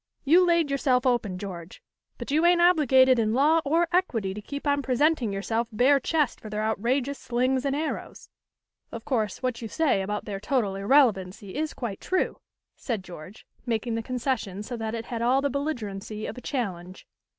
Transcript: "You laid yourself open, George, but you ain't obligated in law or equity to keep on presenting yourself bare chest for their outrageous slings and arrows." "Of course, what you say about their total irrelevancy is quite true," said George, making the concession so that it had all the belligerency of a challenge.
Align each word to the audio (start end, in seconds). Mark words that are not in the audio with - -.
"You 0.23 0.43
laid 0.43 0.71
yourself 0.71 1.05
open, 1.05 1.37
George, 1.37 1.83
but 2.17 2.31
you 2.31 2.43
ain't 2.43 2.59
obligated 2.59 3.19
in 3.19 3.35
law 3.35 3.61
or 3.63 3.87
equity 3.93 4.33
to 4.33 4.41
keep 4.41 4.65
on 4.65 4.81
presenting 4.81 5.31
yourself 5.31 5.67
bare 5.71 5.99
chest 5.99 6.41
for 6.41 6.49
their 6.49 6.63
outrageous 6.63 7.19
slings 7.19 7.65
and 7.65 7.75
arrows." 7.75 8.27
"Of 8.91 9.05
course, 9.05 9.43
what 9.43 9.61
you 9.61 9.67
say 9.67 10.01
about 10.01 10.25
their 10.25 10.39
total 10.39 10.73
irrelevancy 10.75 11.53
is 11.53 11.75
quite 11.75 12.01
true," 12.01 12.39
said 12.75 13.03
George, 13.03 13.45
making 13.67 13.93
the 13.93 14.01
concession 14.01 14.63
so 14.63 14.75
that 14.75 14.95
it 14.95 15.05
had 15.05 15.21
all 15.21 15.39
the 15.39 15.51
belligerency 15.51 16.25
of 16.25 16.35
a 16.35 16.41
challenge. 16.41 17.05